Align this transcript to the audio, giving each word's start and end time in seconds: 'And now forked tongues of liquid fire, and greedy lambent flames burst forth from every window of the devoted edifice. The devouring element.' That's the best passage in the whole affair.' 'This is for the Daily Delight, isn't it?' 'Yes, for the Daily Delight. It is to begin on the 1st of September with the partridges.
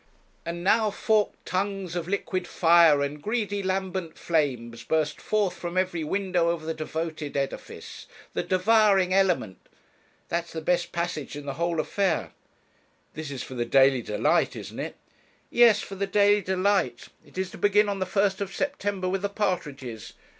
'And 0.47 0.63
now 0.63 0.89
forked 0.89 1.45
tongues 1.45 1.95
of 1.95 2.07
liquid 2.07 2.47
fire, 2.47 3.03
and 3.03 3.21
greedy 3.21 3.61
lambent 3.61 4.17
flames 4.17 4.83
burst 4.83 5.21
forth 5.21 5.53
from 5.55 5.77
every 5.77 6.03
window 6.03 6.49
of 6.49 6.63
the 6.63 6.73
devoted 6.73 7.37
edifice. 7.37 8.07
The 8.33 8.41
devouring 8.41 9.13
element.' 9.13 9.57
That's 10.29 10.53
the 10.53 10.59
best 10.61 10.91
passage 10.91 11.35
in 11.35 11.45
the 11.45 11.53
whole 11.53 11.79
affair.' 11.79 12.31
'This 13.13 13.29
is 13.29 13.43
for 13.43 13.53
the 13.53 13.63
Daily 13.63 14.01
Delight, 14.01 14.55
isn't 14.55 14.79
it?' 14.79 14.95
'Yes, 15.51 15.81
for 15.81 15.93
the 15.93 16.07
Daily 16.07 16.41
Delight. 16.41 17.09
It 17.23 17.37
is 17.37 17.51
to 17.51 17.59
begin 17.59 17.87
on 17.87 17.99
the 17.99 18.07
1st 18.07 18.41
of 18.41 18.55
September 18.55 19.07
with 19.07 19.21
the 19.21 19.29
partridges. 19.29 20.13